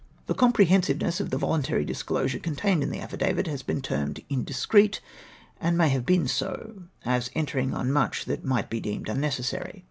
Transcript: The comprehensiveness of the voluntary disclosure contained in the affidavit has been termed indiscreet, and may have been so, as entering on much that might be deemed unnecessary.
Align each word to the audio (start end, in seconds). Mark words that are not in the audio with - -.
The 0.25 0.33
comprehensiveness 0.33 1.19
of 1.19 1.29
the 1.29 1.37
voluntary 1.37 1.85
disclosure 1.85 2.39
contained 2.39 2.81
in 2.81 2.89
the 2.89 2.99
affidavit 2.99 3.45
has 3.45 3.61
been 3.61 3.83
termed 3.83 4.23
indiscreet, 4.31 4.99
and 5.59 5.77
may 5.77 5.89
have 5.89 6.07
been 6.07 6.27
so, 6.27 6.85
as 7.05 7.29
entering 7.35 7.75
on 7.75 7.91
much 7.91 8.25
that 8.25 8.43
might 8.43 8.67
be 8.71 8.79
deemed 8.79 9.09
unnecessary. 9.09 9.79